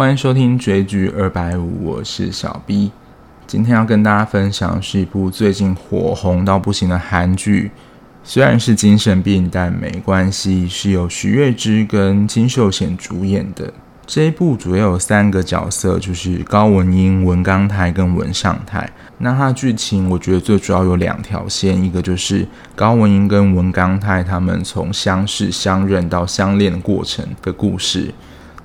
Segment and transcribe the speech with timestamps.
[0.00, 2.90] 欢迎收听追剧二百五，我是小 B。
[3.46, 7.70] 今天要跟大家分享的是一部最近火红到不行的韩剧，
[8.24, 13.70] 虽然是精神病，但没关系，是由徐月之跟金秀贤主演的。
[14.06, 18.90] 这一部主要有三个角色，就是高文英、文刚泰跟文尚泰。
[19.18, 28.14] 那它的剧情，我觉得最主要有两条线，一个就是高文英跟文刚泰他们从相识、相认到相恋的过程的故事，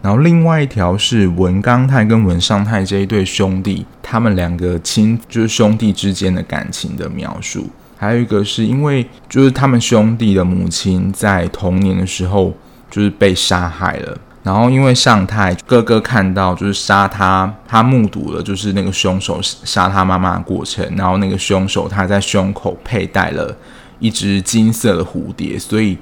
[0.05, 7.67] 然后另外一条是文刚泰跟文尚泰这一对兄弟，他们两个亲就是兄弟之间的感情的描述。
[7.97, 12.53] 还有一个是因为就是他们兄弟的母亲在童年的时候
[12.91, 14.15] 就是被杀害了。
[14.43, 20.87] 然后，因为尚泰哥哥看到就是杀他，他目睹了就是那个凶手杀他妈妈的过程。
[20.95, 23.57] 然后那个凶手他在胸口佩戴了
[23.97, 25.97] 一只金色的蝴蝶，所以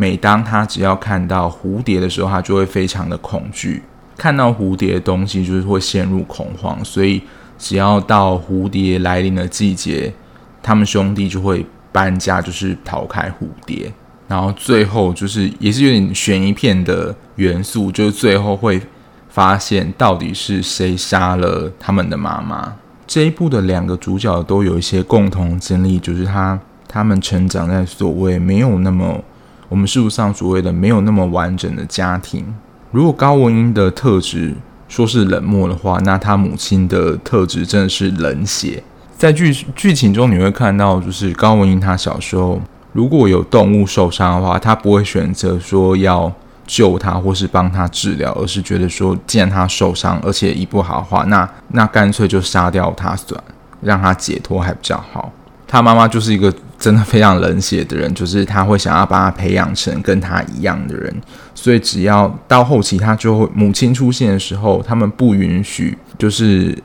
[0.00, 3.82] 每当他只要看到蝴蝶的时候，他就会非常的恐惧。
[4.16, 7.20] 看到蝴蝶的东西就是会陷入恐慌，所以
[7.58, 10.14] 只要到蝴蝶来临的季节，
[10.62, 13.92] 他们兄弟就会搬家，就是逃开蝴蝶。
[14.28, 18.80] 然后最后就是也是有点悬疑片的元素，就是最后会
[19.28, 22.72] 发现到底是谁杀了他们的妈妈。
[23.04, 29.20] 这一部的两个主角都有一些共同经历，就是他他们成长在所谓没有那么
[29.68, 32.44] 我们事实上所谓的没有那么完整的家庭。
[32.90, 34.54] 如果高文英的特质
[34.88, 38.82] 说是冷漠的话，那他母亲的特质真的是冷血。
[39.16, 42.60] 在剧剧情中你会看到，就是高文英她小时候。
[42.94, 46.32] 如果有动物受伤的话，他不会选择说要
[46.66, 53.40] 救他或是帮他治疗，而是觉得说，既然他受伤，而且医不好的话，那那干脆就杀掉他算，
[53.82, 55.30] 让他解脱还比较好。
[55.68, 61.14] 他妈妈就是一个真的非常冷血的人，就是他会想要把他培养成跟他一样的人，
[61.54, 66.76] 所以只要到后期他就会母亲出现的时候，他们不允许就是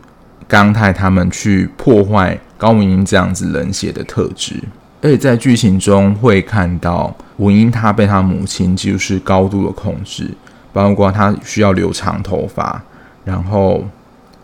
[0.48, 4.62] 刚泰他们去破坏高文英这样子冷血的特质。
[5.02, 10.30] 而且在剧情中会看到文英，她被她母亲就是高度的控制，
[10.72, 12.82] 包括她需要留长头发，
[13.26, 13.86] 然后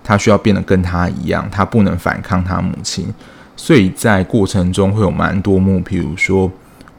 [0.03, 3.07] 她需要变得跟她一样，她不能反抗她母亲，
[3.61, 6.49] 所以在过程中会有蛮多幕，比如说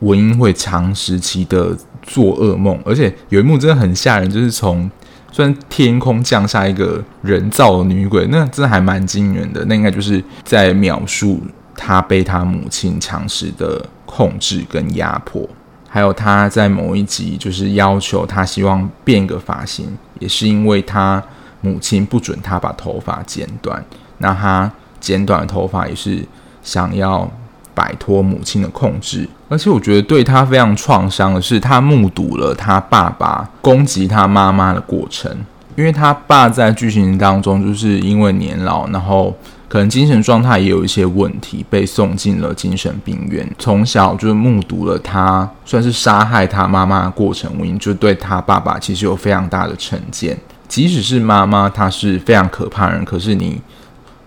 [0.00, 4.88] 文英会长时期的做噩梦，而且有一幕真的很吓人，就是从
[5.32, 11.40] 虽然天空降下一个人造的女鬼，那真的还蛮惊人的，那应该就是在描述。
[11.82, 15.48] 他被他母亲强势的控制跟压迫，
[15.88, 21.22] 还有他在某一集就是要求他希望变个发型，也是因为他
[21.62, 23.82] 母亲不准他把头发剪短。
[24.18, 26.22] 那他剪短的头发也是
[26.62, 27.30] 想要
[27.74, 29.28] 摆脱母亲的控制。
[29.48, 35.30] 而且我觉得对他非常创伤的是，他目睹了他爸爸攻击他妈妈的过程，
[35.76, 39.34] 因为他爸在剧情当中就是因为年老，然后。
[39.70, 43.48] 可能精神状态也有一些问题，被送进了精神病院。
[43.56, 50.36] 从小就目睹了他算是杀害他妈妈的过程，我就对他爸爸其实有非常大的成见。
[50.66, 53.62] 即使是妈妈，她是非常可怕的人，可是你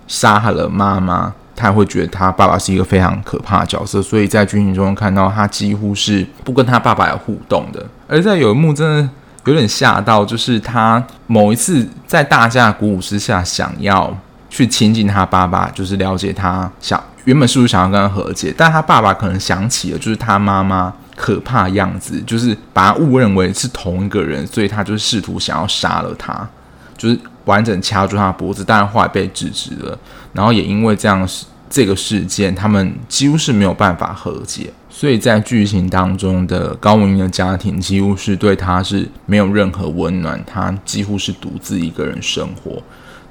[0.08, 4.02] 杀害了妈妈，他会觉得他爸爸是一个非常可怕的角色。
[4.02, 7.86] 所以在剧情中看到他几乎是不跟他爸爸有互动的。
[8.08, 9.10] 而在有一幕真的
[9.46, 14.16] 有点吓到，就是他某一次在大家的鼓舞之下想要。
[14.56, 26.48] 去亲近他爸爸，就是了解他想原本是不是想要跟他和解，但他爸爸可能想起了就是他妈妈可怕的样子，就是把他误认为是同一个人，所以他就是试图想要杀了他，
[26.96, 29.98] 就是完整掐住他脖子，但是后来被制止了。
[30.34, 31.28] 然后也因为这样
[31.70, 42.82] 这个事件，他们几乎是没有办法和解，所以在剧情当中的高文英的家庭几乎是对他是没有任何温暖，他几乎是独自一个人生活。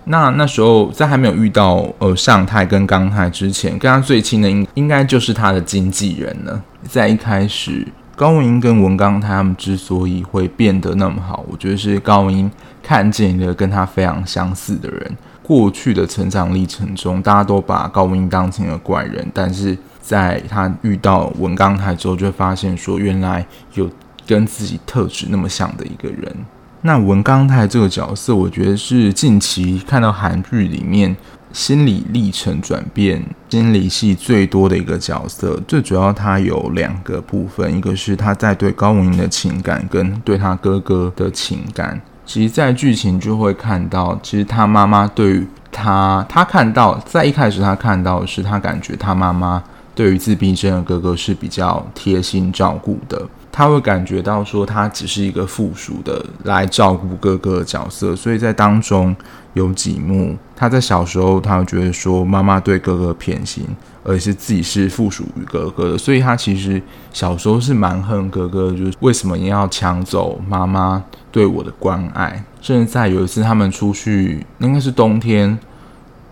[0.05, 6.61] 那那时候在还没有遇到呃尚泰跟刚泰之前，跟他最亲的应应该就是他的经纪人了。
[6.89, 7.87] 在一开始，
[8.17, 12.51] 高文英跟文刚他们之所以会变得那么好，我觉得是高文英
[12.83, 15.17] 看见一个跟他非常相似的人。
[15.43, 23.45] 过去的成长历程中，大家都把高文英当成了怪人，但是在他遇到文刚泰之后，就会发现说原来
[23.75, 23.91] 有
[24.27, 26.35] 跟自己特质那么像的一个人。
[26.83, 31.15] 那文刚泰这个角色，我觉得是近期看到韩剧里面
[31.53, 35.61] 心理历程转变、心理戏最多的一个角色。
[35.69, 42.01] 最主要，他有两个部分，一个是他在对高文英的情感，跟对他哥哥的情感。
[42.33, 49.63] 其实，在剧情就会看到，其实他妈妈对于他，他看到在一开始他看到的是，他感觉他妈妈
[49.95, 53.21] 对于自闭症的哥哥是比较贴心照顾的。
[53.51, 59.15] 他会感觉到说他只是一个附属的来照顾哥哥的角色，所以在当中
[59.53, 63.63] 有几幕，他在小时候他会觉得说妈妈对哥哥偏心，
[64.03, 66.81] 而是自己是附属于哥哥的，所以他其实
[67.13, 72.45] 小时候是蛮恨哥哥，就是为什么你要抢走妈妈对我的关爱？
[72.61, 75.59] 甚至在有一次他们出去，应该是冬天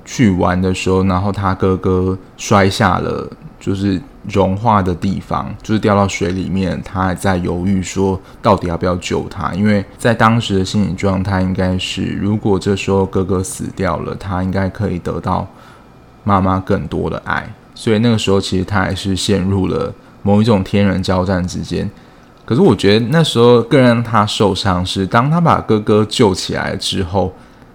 [0.05, 4.01] 去玩的时候，然后他哥哥摔下了，就是。
[4.29, 15.49] 融化的地方就是掉到水里面，他还在犹豫说到底要不要救他，因为在当时的心理状态应该是，如果这时候哥哥死掉了，他应该可以得到
[16.23, 19.91] 妈妈更多的爱，所以那个时候其实他还是陷入了
[20.23, 21.91] 某一种天人交战之间。
[22.51, 27.33] 可是我觉得那时候更让他受伤是，当他把哥哥救起来之后，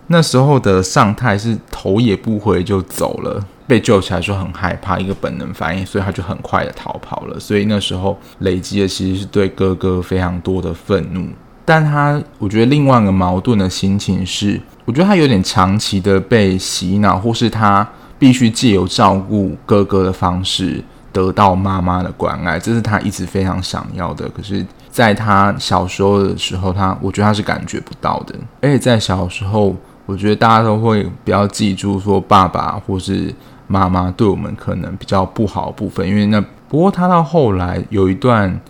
[0.08, 3.42] 那时候的尚泰是头也不回就走了。
[3.66, 7.40] 被救起来就很害怕，一个本能反应，所以他就很快的逃跑了。
[7.40, 11.26] 所以那时候累积的其实是对哥哥非常多的愤怒。
[11.64, 17.88] 但他我觉得另外一个矛盾的心情是，我觉得他有点长期的被洗脑，或是他
[18.20, 20.84] 必须借由照顾哥哥的方式
[21.16, 24.28] 得到妈妈的关爱，这是他一直非常想要的。
[24.28, 28.36] 可是，在他小时候的时候，他我觉得他是感觉不到的。
[28.62, 29.74] 而且在小时候，
[30.06, 33.34] 我觉得大家都会比较记住说爸爸或是。
[33.68, 36.40] 妈妈对我们可能比较不好的部分，因为那
[36.70, 38.62] 不过他到后来有一段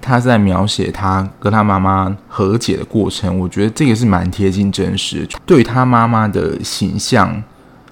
[0.00, 5.28] 他在描写他跟他妈妈和解的过程，我觉得这个是蛮贴近真实。
[5.44, 7.42] 对他妈妈的形象，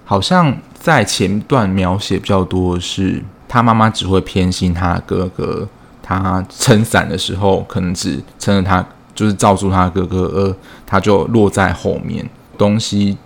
[0.03, 5.67] 好像在前段描写比较多的是他妈妈只会偏心他哥哥，
[6.03, 8.85] 他撑伞的时候可能只撑着他，
[9.15, 10.57] 就是罩住他哥哥，而
[10.87, 12.29] 他就落在后面，
[12.59, 13.17] 东西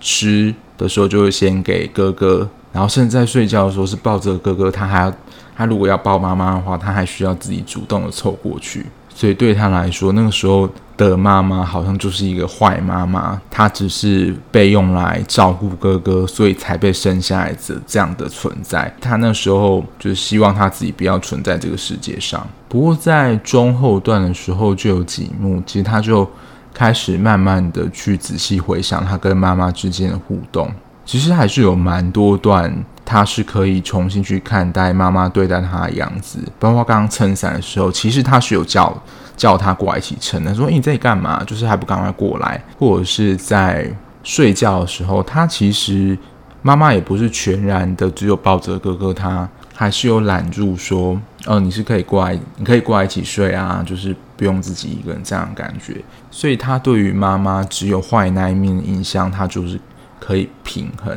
[0.00, 2.48] 吃的时候就会先给哥哥。
[2.72, 5.12] 然后甚至在睡觉的时候是抱着哥哥，他还要
[5.56, 8.84] 他如果要抱妈妈的话，他还需要自己主动的凑过去。
[9.16, 18.94] 所以对他来说，那个时候的妈妈好像就是一个坏妈妈，她只是被用来照顾哥哥，所以才被生下来的这样的存在。
[19.00, 22.46] 他那时候就希望他自己不要存在这个世界上。
[22.68, 26.28] 不过在中后段的时候就有几幕，其实他就
[26.74, 30.70] 开始慢慢的去仔细回想他跟妈妈之间的互动。
[31.06, 32.70] 其实还是有蛮多段，
[33.06, 36.40] 他是可以重新去看待妈妈对待他的样子。
[36.58, 39.02] 包括刚刚撑伞的时候，其实他是有叫
[39.36, 42.60] 叫他过来一起撑的，说：“，你在干嘛？”就是还不赶快过来。
[42.78, 43.88] 或者是在
[44.24, 46.18] 睡觉的时候，他其实
[46.60, 59.80] 妈妈也不是全然的只有抱着哥哥，他还是有揽住说：“哦，你是可以过来，你可以过来一起睡啊，就是不用自己一个人这样感觉。”所以他对于妈妈只有坏那一面的印象，他就是。
[60.18, 61.16] 可以平衡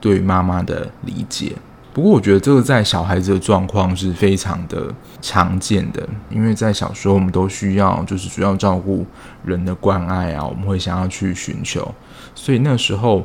[0.00, 1.52] 对妈妈的理解，
[1.92, 9.04] 不过我觉得这个在小孩子的状况是非常的常见的，因为在小时候我们都需要就是主要照顾
[9.44, 11.94] 人的关爱啊，我们会想要去寻求，
[12.34, 13.24] 所以那时候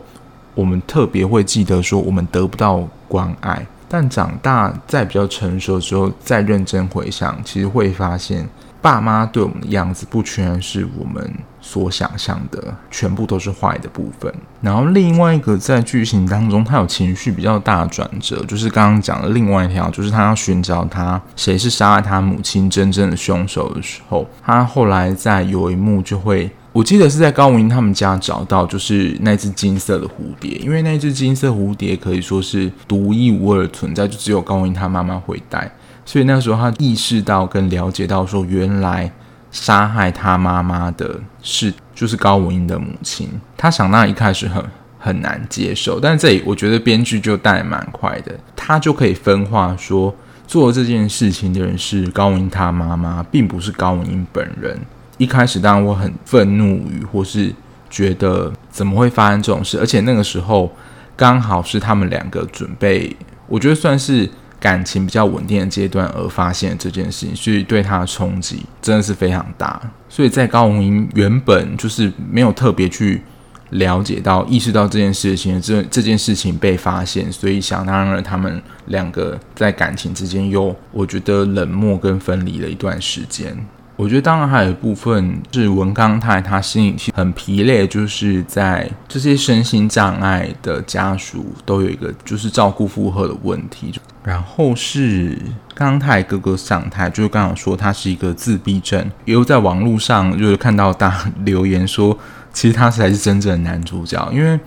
[0.55, 8.47] 我们特别会记得说我们得不到关爱，但长大在比较成熟的时候再认真回想，其实会发现。
[8.81, 11.31] 爸妈对我们的样子不全是我们
[11.61, 14.33] 所想象的，全部都是坏的部分。
[14.59, 35.71] 然后另外一个在剧情当中，他有情绪比较大的转折，就是刚刚讲的另外一条，就是他要寻找他谁是杀害他母亲真正的凶手的时候，他后来在有一幕就会，我记得是在高文英他们家找到，就是那只金色的蝴蝶，因为那只金色蝴蝶可以说是独一无二的存在，就只有高文英他妈妈会戴。
[36.11, 39.09] 所以那时候他意识到跟了解到说，原来
[39.49, 43.29] 杀害他妈妈的是就是高文英的母亲。
[43.55, 44.61] 他想那一开始很
[44.99, 50.13] 很难接受，但是这里我觉得编剧就带蛮快的，他就可以分化说，
[50.45, 54.77] 做这件事情的人是高文英他妈妈，并不是高文英本人。
[55.17, 57.55] 一开始当然我很愤怒于或是
[57.89, 60.69] 觉得怎么会发生这种事，而且那个时候
[61.15, 63.15] 刚好是他们两个准备，
[63.47, 64.29] 我觉得算是。
[64.61, 69.81] 感情比较稳定的阶段而发现这件事情，所以对他的冲击真的是非常大。
[70.07, 73.23] 所以在高文英原本就是没有特别去
[73.71, 83.57] 了解到、意识到这件事情，这这件事情被发现，所以想当然了，他们两个在感情之间又我觉得冷漠跟分离了一段时间。
[83.95, 93.93] 我觉得当然还有一部分是文刚泰他心里很疲累，就是在这些身心障碍的家属都有一个就是照顾负荷的问题。
[94.23, 95.35] 然后是
[95.73, 102.15] 刚泰哥哥上台，就是刚刚说他是一个自闭症，又在网络上就是看到大留言说，
[102.53, 104.59] 其实他才是真正的男主角，因为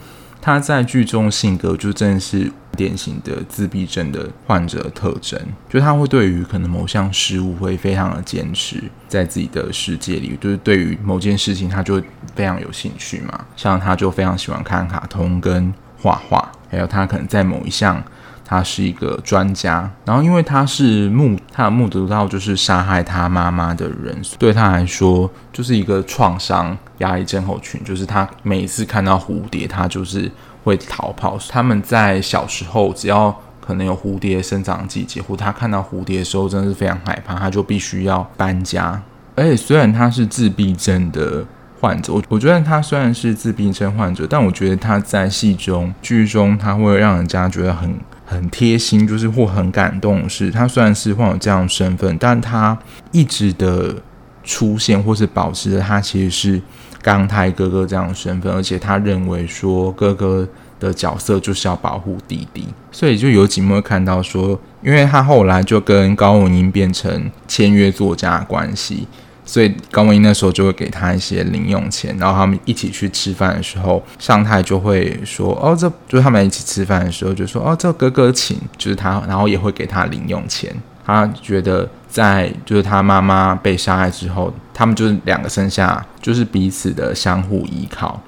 [0.42, 12.02] 他在剧中性格就真的是典型的自闭症的患者特征，就他会对于可能某项事物会非常的坚持，在自己的世界里，就是对于某件事情他就
[12.34, 13.44] 非常有兴趣嘛。
[13.54, 18.02] 像他就非常喜欢看卡通跟画画，还有他可能在某一项。
[18.46, 30.30] 他是一个专家，然后因为他是目，他目睹到就是杀害他妈妈的人，对他来说就是一个创伤压抑症候群，就是他每一次看到蝴蝶，他就是
[30.62, 31.38] 会逃跑。
[31.48, 39.00] 他们在小时候，只要可能有蝴蝶生长季节，或他看到蝴蝶的时候，真的是非常害怕，他就必须要搬家。
[39.34, 41.42] 而且虽然他是自闭症的
[41.80, 47.98] 患者，我我觉得他虽然是自闭症患者，但我觉得他在戏中剧中，他会让人家觉得很。
[48.34, 52.76] 很贴心，就是或很感动的是，他虽然是患有这样的身份，但他
[53.12, 53.94] 一直的
[54.42, 56.62] 出现或是保持着他其实是
[57.00, 60.46] 刚胎哥哥这样的身份，而且他认为说哥哥
[60.78, 69.06] 的角色就是要保护弟弟，所以就有几幕会看到说，因为他后来就跟高文英变成签约作家的关系。
[69.46, 80.74] 所以高文英那时候就会给他一些零用钱，然后他们一起去吃饭的时候，尚太就会说：“哦，这就他们一起吃饭的时候就说：‘哦，这哥哥请’，就是他，然后也会给他零用钱。
[81.04, 88.18] 他觉得在就是他妈妈被杀害之后，他们就是两个剩下就是彼此的相互依靠，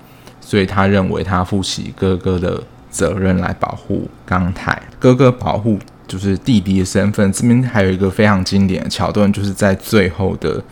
[0.43, 7.33] 所以他认为他负起哥哥的责任来保护刚太，哥哥保护就是弟弟的身份。
[7.33, 10.63] 这边还有一个非常经典的桥段，就是在最后的。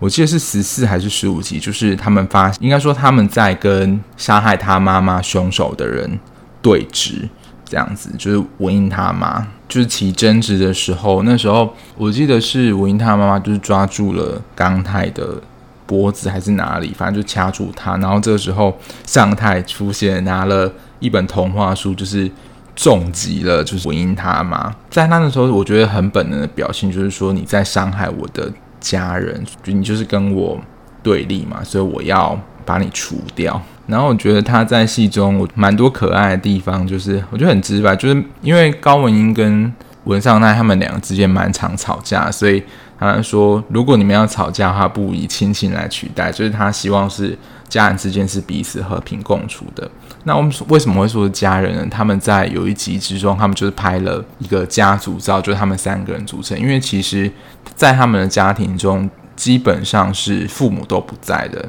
[0.00, 6.18] 我记得是十四还是十五集，就是他们发，应该说他们在跟杀害他妈妈凶手的人
[6.62, 7.28] 对峙，
[7.66, 15.38] 这样子，就是文英他妈，就是起争执的时候，那时候我记得是文英他妈妈就是抓住了刚太的
[15.84, 18.74] 脖子还是哪里，反正就掐住他，然后这个时候
[19.06, 22.30] 尚太出现，拿了一本童话书，就是
[22.74, 28.50] 重击了，就是文英他妈，在那个时候，我觉得很本能的表现，就是说你在伤害我的。
[28.80, 30.58] 家人，你就是跟我
[31.02, 33.60] 对立嘛，所以我要把你除掉。
[33.86, 39.72] 然后我觉得他在戏中我蛮多可爱的地方，就是我觉得很直白，就是因为高文英跟
[40.10, 42.60] 文尚奈他们两个之间蛮常吵架，所以
[42.98, 47.38] 他说如果你们要吵架的话，不以亲情来取代，就是他希望是
[47.68, 49.88] 家人之间是彼此和平共处的。
[50.24, 51.86] 那我们为什么会说是家人呢？
[51.88, 56.58] 他们在有一集之中，他们就是拍了一个家族照，就是他们三个人组成。
[56.58, 57.30] 因为其实，
[57.76, 61.64] 在他们的家庭中，基本上是父母都不在的，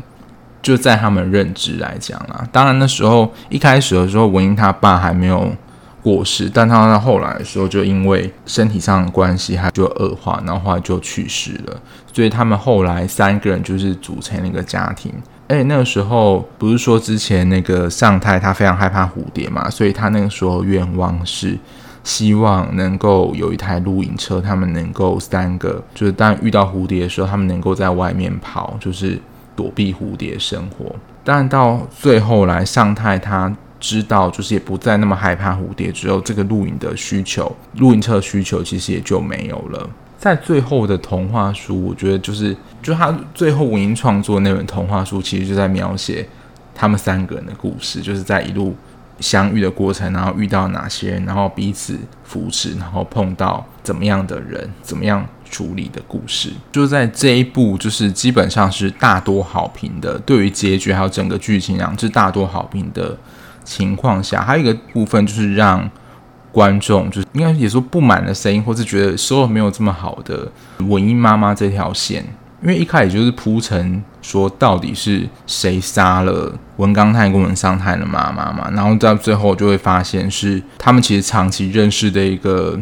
[0.62, 2.46] 就在他们认知来讲啦。
[2.52, 5.56] 当然那时候一开始的时候，文英他爸还没有
[6.02, 11.80] 过世，但他到后来的时候，就因为身体上的关系，他就恶化，然后后来就去世了。
[12.14, 15.14] 所以他们后来三个人就是组成了一个家庭。
[15.48, 21.58] 哎，那个时候不是说之前那个尚太他非常害怕蝴蝶嘛，所以他那个时候愿望是
[22.04, 29.20] 希望能够有一台露营车，他们能够三个就是当遇到蝴蝶的时候，他们能够在外面跑，就是
[29.56, 30.96] 躲避蝴蝶生活。
[31.24, 39.90] 但到最后来，尚太他知道就是也不再那么害怕蝴蝶，之后这个露营的需求，露营车需求其实也就没有了。
[40.18, 46.26] 在最后的童话书，我觉得就是，就他最后文英创作那本童话书，其实就在描写
[46.76, 48.76] 他们三个人的故事，就是在一路
[49.20, 56.52] 相遇的过程，然后遇到哪些人，然后彼此扶持，然后碰到怎么样的人，怎么样处理的故事。
[56.72, 63.18] 就在这一部，就是基本上是大多好评的，对于结局还有整个剧情两是大多好评的
[63.64, 65.90] 情况下，还有一个部分就是让。
[66.54, 70.46] 观众就是应该也说不满的声音，或是觉得收的没有这么好的
[70.80, 72.22] 文英妈妈这条线，
[72.62, 82.78] 因为一开始就是铺陈说到底是谁杀了文刚太跟文尚太的妈妈嘛，然后到最后就会发现是他们其实长期认识的一个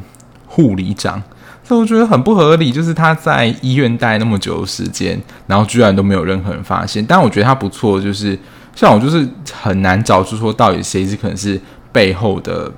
[0.48, 1.22] 护理长，
[1.64, 7.06] 所以我觉得很不合理，就是他在医院待那么久的时间，然后居然都没有任何人发现。
[7.06, 8.36] 但我觉得他不错，就是
[8.80, 11.60] 像我就是很难找出说到底谁是可能是
[11.92, 12.72] 背后的。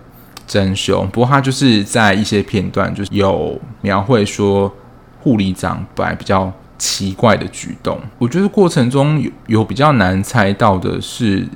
[0.48, 4.70] 真凶，不过他就是在一些片段，就是有描绘说
[5.22, 7.98] 护理长本来比较奇怪的举动。
[8.18, 11.48] 我觉得过程中有有比较难猜到的是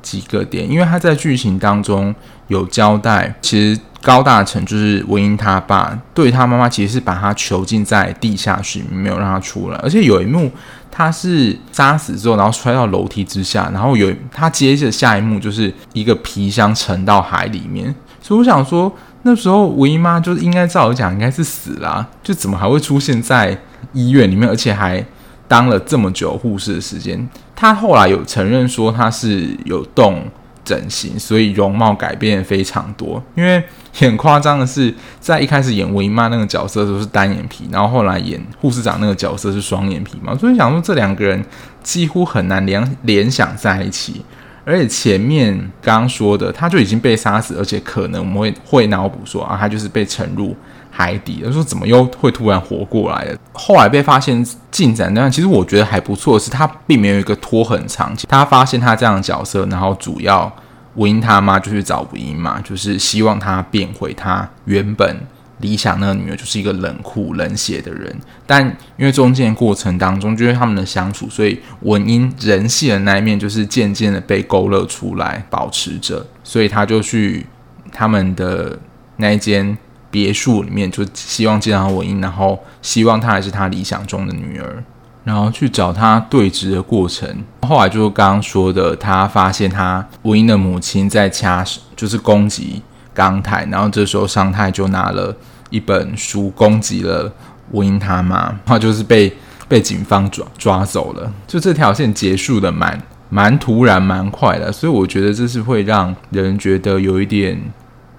[0.00, 2.14] 几个点，因为他在剧情当中
[2.46, 9.76] 有交代，其实高大成就是文英他爸，对他妈妈其实是把他囚禁在地下室，没有让他出来。
[9.78, 10.48] 而且有一幕
[10.96, 17.92] 他是杀死之后，然后摔到楼梯之下，然后有他接着下一幕就是一个皮箱沉到海里面。
[18.22, 18.90] 所以我想说，
[19.22, 23.58] 那时候吴姨妈就是应该照我讲应该是死了，就怎么还会出现在
[23.92, 25.04] 医院里面，而且还
[25.48, 27.28] 当了这么久护士的时间？
[27.56, 30.24] 她后来有承认说她是有动
[30.64, 33.22] 整形，所以容貌改变非常多。
[33.34, 41.44] 因为很夸张的是，在一开始演文英妈那个角色的时候是单眼皮，然后后来演护士长那个角色是双眼皮嘛，所以想说这两个人
[41.82, 44.24] 几乎很难联联想在一起。
[44.66, 50.56] 而且前面刚刚说的，他就已经被杀死，而且可能我们会会脑补说啊，他就是被沉入
[50.96, 51.42] 海底。
[51.44, 53.38] 他说怎么又会突然活过来了？
[53.52, 58.14] 后来被发现进展那样，其实我觉得还不错是，他并没有一个拖很长。
[58.28, 60.50] 他发现他这样的角色，然后主要
[60.94, 65.16] 文英他妈就去找文英嘛，就是希望他变回他原本。
[65.58, 68.60] 理想那个女儿就是一个冷酷冷血的人，但
[68.98, 77.46] 因为中间过程当中，就是他们的相处，所以文英人性的那一面就是渐渐的被勾勒出来，保持着，所以他就去
[77.92, 78.76] 他们的
[79.18, 79.78] 那一间
[80.14, 84.84] 别墅里面，就希望见到文英，然后希望她还是他理想中的女儿，
[85.24, 87.28] 然后去找他对峙的过程。
[87.62, 91.64] 后来就是刚刚说的，他发现他文英的母亲在掐，
[91.96, 92.80] 就是攻击
[93.12, 95.34] 刚台，然后这时候尚泰就拿了。
[95.70, 97.32] 一本书攻击了
[97.72, 99.32] 文英他妈，他就是被
[99.66, 101.32] 被警方抓抓走了。
[101.48, 102.96] 就这条线结束的蛮
[103.28, 107.60] 蛮突然蛮快的，所以我觉得这是会让人觉得有一点，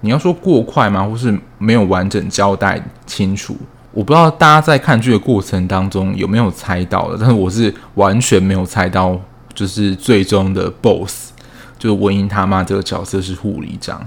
[0.06, 1.04] 你要说过快吗？
[1.04, 3.56] 或是没有完整交代清楚？
[3.92, 9.20] 我不知道大家在看剧的过程当中有没有猜到的，但是我是完全没有猜到，
[9.52, 11.32] 就是最终的 BOSS
[11.78, 14.06] 就是文英他妈这个角色是护理长，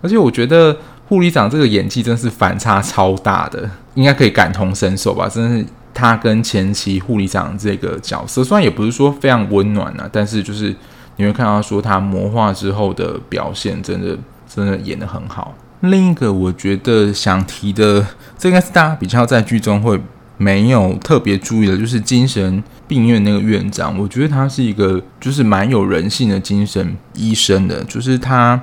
[0.00, 0.76] 而且我觉得。
[1.08, 5.28] 护理长这个演技真是反差超大的，应该可以感同身受吧？
[5.28, 10.74] 真是他跟前期护理长这个角色，虽然也不是说非常温暖啊，但是就是
[11.16, 14.16] 你会看到说他魔化之后的表现，真的
[14.54, 15.54] 真的演得很好。
[15.80, 18.06] 另一个我觉得想提的，
[18.36, 20.00] 这应该是大家比较在剧中会
[20.36, 28.60] 没有特别注意的，就是精神病院那个院长，我觉得他是一个就是蛮有人性的精神医生的，就是他。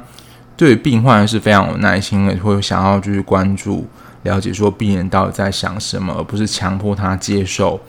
[0.60, 3.88] 对病患是非常有耐心的，会想要去关注、
[4.24, 7.80] 了解说病人到底在想什么，而不是强迫他接受，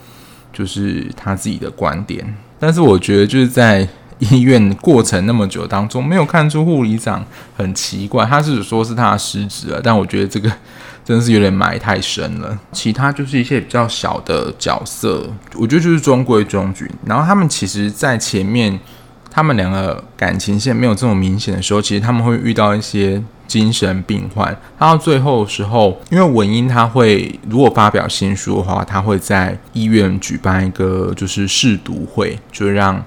[0.53, 2.33] 就是他自己的观点。
[2.57, 3.85] 但是我觉得就是在
[4.21, 7.25] 医院过程那么久当中，没有看出护理长
[7.57, 10.49] 很奇怪，他是说是他的失职了，但我觉得这个
[11.03, 12.57] 真的是有点埋太深了。
[12.71, 16.89] 其他就是一些比较小的角色，我觉得就是中规中矩。
[17.05, 18.79] 然后他们其实，在前面。
[19.33, 24.53] 他们两个感情线没有这么明显的时候，其实他们会遇到一些精神病患。
[24.77, 33.01] 他到最后的时候，因为文英他会如果发表新书的话，他会在医院举办一个就是试读会，就让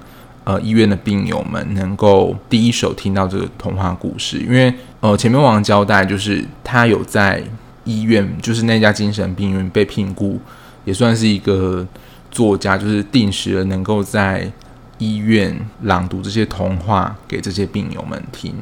[0.45, 4.39] 呃医院的病友们能够第一手听到这个童话故事。
[4.39, 7.43] 因为呃前面王交代，就是他有在
[7.85, 10.39] 医院，就是那家精神病院被聘雇，
[10.85, 11.87] 也算是一个
[12.31, 14.51] 作家，就是定时的能够在。
[14.99, 18.55] 医院朗读这些童话给这些病友们听，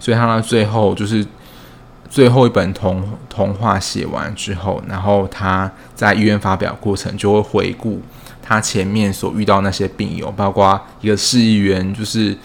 [0.00, 1.24] 所以他到最后就是
[2.08, 8.00] 最后一本童童话写完之后，然后他在医院发表过程就会回顾
[8.52, 12.36] 他前面所遇到那些病友，包括一个市议员就是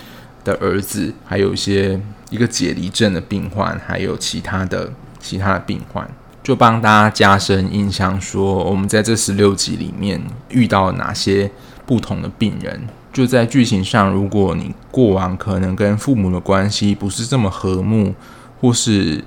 [0.44, 6.10] 的儿子，还有一些一个解离症的病患，还有其他的其他的病患，
[6.42, 11.52] 就帮大家加深印象，说我们在这十六集里面遇到了哪些
[11.86, 12.88] 不同的病人。
[13.12, 18.14] 就在剧情上，如果你过往可能跟父母的关系不是这么和睦，
[18.62, 19.24] 或是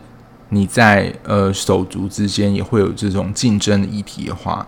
[0.51, 4.67] 你在呃手足之间也会有这种竞争的议题的话，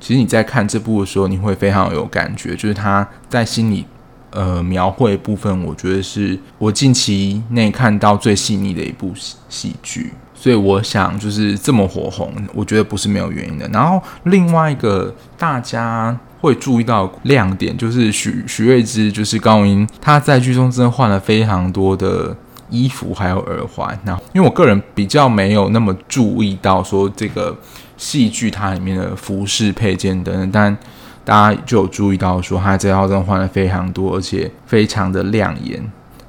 [0.00, 2.56] 其实你在看这部的时候，你会非常有感觉。
[2.56, 3.84] 就是他在心里
[4.30, 9.12] 呃描绘部分，我觉得是我近期内看到最细腻的一部
[9.48, 10.12] 戏剧。
[10.34, 13.68] 所以我想，就是这么火红，我觉得不是没有原因的。
[13.68, 16.18] 然后另外一个大家。
[16.40, 22.36] 会注意到亮点，就是许许瑞芝，就是高音，他，在剧中真的换了非常多的
[22.70, 23.98] 衣服，还有耳环。
[24.04, 27.52] 那因为我个人比较没有那么注意到说这个
[27.98, 30.78] 戏剧它里面的服饰配件等等，但
[31.24, 35.78] 大家就有注意到说，他这套真的换了非常多，而且非常的亮眼，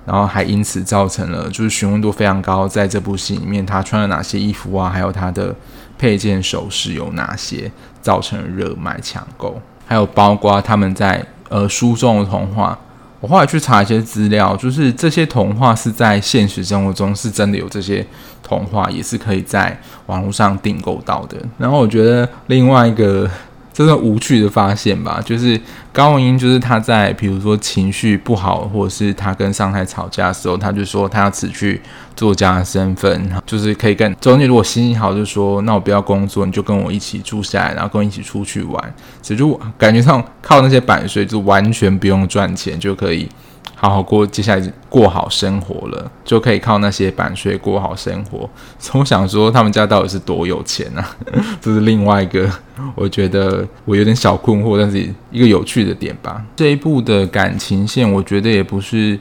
[0.05, 5.55] 然后还因此造成了就是询问度非常高，在这部戏里面他穿了哪些衣服啊，还有他的
[5.97, 9.61] 配件首饰有哪些，造成热卖抢购。
[9.85, 12.77] 还有包括他们在呃书中的童话，
[13.19, 18.05] 我后来去查一些资料，就是这些童话是在现实生活中是真的有这些
[18.41, 21.37] 童话，也是可以在网络上订购到的。
[21.57, 23.29] 然后我觉得另外一个。
[23.71, 25.57] 真的无趣的发现吧，就是
[25.93, 31.81] 高文英，就是他在比如说情绪不好，或者是他跟上台吵架的时候，他就说他要辞去
[32.19, 43.29] 作家的身份，就是可以跟周妮如果心情好，就说那我不要工作，你就跟我一起住下来，然后跟我一起出去玩，所以就感觉上靠那些版税就完全不用赚钱就可以
[43.73, 48.49] 好好过接下来过好生活了，就可以靠那些版税过好生活。
[48.77, 51.15] 所以我想说他们家到底是多有钱啊？
[51.61, 52.51] 这是另外一个
[52.95, 56.43] 我觉得我有点小困惑，但是一个有趣的点吧。
[56.57, 59.17] 这一部的感情线，我觉得也不是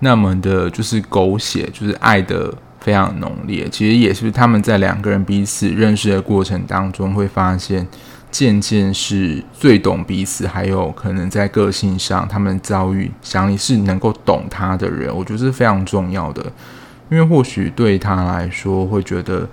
[0.00, 3.68] 那么的，就是狗血，就是爱的非常浓烈。
[3.70, 7.86] 其实也是他们在两个人彼此认识的过程当中，会发现。
[8.28, 16.44] 渐渐是最懂彼此，还有可能在个性上，他们遭遇想你是能够懂他的人，我觉得是非常重要的。
[17.08, 19.48] 因为或许对他来说，会觉得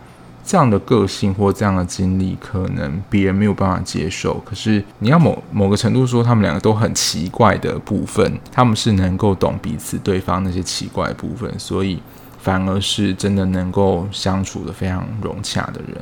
[0.46, 4.42] 这样的个性或这样的经历，可能别人没有办法接受。
[4.46, 12.02] 可是你要某某个程度说，他们两个都很奇怪的部分，他们是能够懂彼此对方那些奇怪的部分，所以
[12.40, 15.98] 反而是真的能够相处得非常融洽的人。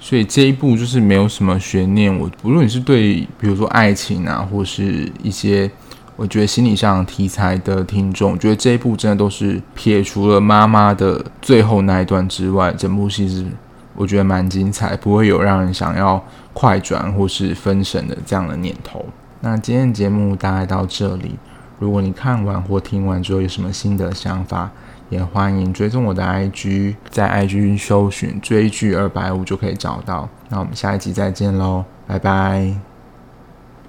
[0.00, 2.14] 所以这一部就是没有什么悬念。
[2.14, 5.70] 我无论你是对，比如说爱情啊，或是一些
[6.16, 13.46] 我觉得心理上题材的听众，觉得这一部真的都是撇除了妈妈的最后那一段之外，整部戏是
[13.94, 19.04] 我觉得蛮精彩，不会有让人想要快转或是分神的这样的念头。
[19.40, 21.36] 那今天的节目大概到这里。
[21.80, 24.70] 如果你看完或听完之后有什么新的想法，
[25.10, 30.28] 也欢迎追踪我的 IG，在 IG 搜寻追剧二百五就可以找到。
[30.48, 32.93] 那我们下一集再见喽，拜拜。